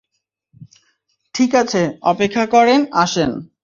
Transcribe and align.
ঠিকাছে, 1.35 1.81
অপেক্ষা 2.01 2.45
করেন, 2.45 2.79
আসেন। 2.93 3.31